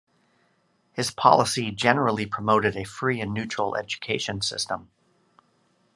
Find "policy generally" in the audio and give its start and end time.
1.11-2.25